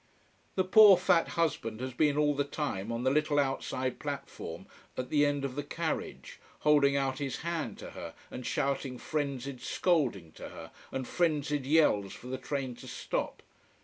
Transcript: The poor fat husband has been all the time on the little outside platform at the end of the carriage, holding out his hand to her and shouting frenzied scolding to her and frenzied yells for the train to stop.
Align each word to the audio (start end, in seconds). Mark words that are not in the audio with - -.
The 0.55 0.63
poor 0.63 0.97
fat 0.97 1.27
husband 1.37 1.79
has 1.79 1.93
been 1.93 2.17
all 2.17 2.33
the 2.33 2.43
time 2.43 2.91
on 2.91 3.03
the 3.03 3.11
little 3.11 3.37
outside 3.37 3.99
platform 3.99 4.65
at 4.97 5.11
the 5.11 5.27
end 5.27 5.45
of 5.45 5.53
the 5.53 5.61
carriage, 5.63 6.39
holding 6.61 6.95
out 6.97 7.19
his 7.19 7.41
hand 7.41 7.77
to 7.77 7.91
her 7.91 8.15
and 8.31 8.43
shouting 8.43 8.97
frenzied 8.97 9.61
scolding 9.61 10.31
to 10.31 10.49
her 10.49 10.71
and 10.91 11.07
frenzied 11.07 11.67
yells 11.67 12.13
for 12.13 12.25
the 12.25 12.39
train 12.39 12.75
to 12.77 12.87
stop. 12.87 13.43